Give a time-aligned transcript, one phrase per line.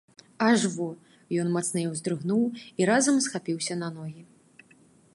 [0.45, 0.87] Аж во,
[1.43, 2.43] ён мацней уздрыгнуў
[2.83, 4.21] і разам схапіўся на ногі.